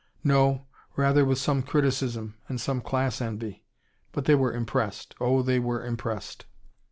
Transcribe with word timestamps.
No, 0.23 0.65
rather 0.95 1.23
with 1.23 1.37
some 1.37 1.61
criticism, 1.61 2.33
and 2.49 2.59
some 2.59 2.81
class 2.81 3.21
envy. 3.21 3.63
But 4.13 4.25
they 4.25 4.33
were 4.33 4.51
impressed. 4.51 5.13
Oh, 5.21 5.43
they 5.43 5.59
were 5.59 5.85
impressed! 5.85 6.47